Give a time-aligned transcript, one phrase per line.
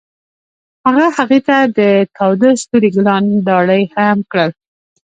[0.85, 1.79] هغه هغې ته د
[2.15, 4.51] تاوده ستوري ګلان ډالۍ هم کړل.